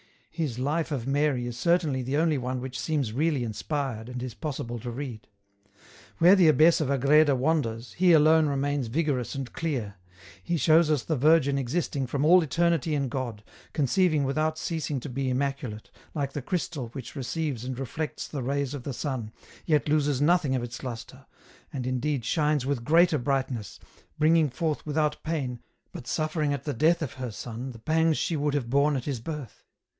[0.31, 4.33] His Life of Mary is certainly the only one which seems really inspired and is
[4.33, 5.27] possible to read.
[6.17, 9.97] Where the abbess of Agreda wanders, he alone remains vigorous and clear.
[10.41, 13.43] He shows us the Virgin existing from all eternity in God,
[13.73, 18.73] conceiving without ceasing to be immaculate, like the crystal which receives and reflects the rays
[18.73, 19.31] of the sun,
[19.67, 21.27] yet loses nothing of its lustre,
[21.71, 23.79] and indeed shines with greater brightness,
[24.17, 25.59] bringing forth without pain,
[25.91, 29.05] but suffering at the death of her Son the pangs she would have borne at
[29.05, 29.63] His birth.